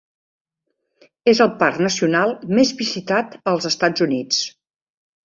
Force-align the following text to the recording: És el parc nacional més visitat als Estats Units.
És 1.33 1.41
el 1.45 1.51
parc 1.59 1.77
nacional 1.87 2.33
més 2.61 2.71
visitat 2.79 3.37
als 3.53 3.69
Estats 3.71 4.05
Units. 4.07 4.41